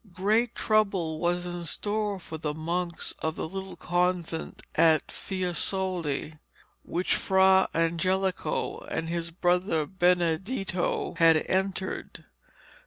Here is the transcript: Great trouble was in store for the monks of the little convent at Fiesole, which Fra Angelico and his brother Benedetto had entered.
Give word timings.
Great 0.13 0.55
trouble 0.55 1.19
was 1.19 1.45
in 1.45 1.63
store 1.63 2.19
for 2.19 2.35
the 2.39 2.55
monks 2.55 3.13
of 3.19 3.35
the 3.35 3.47
little 3.47 3.75
convent 3.75 4.63
at 4.73 5.11
Fiesole, 5.11 6.39
which 6.81 7.13
Fra 7.13 7.69
Angelico 7.75 8.79
and 8.89 9.09
his 9.09 9.29
brother 9.29 9.85
Benedetto 9.85 11.13
had 11.19 11.45
entered. 11.47 12.25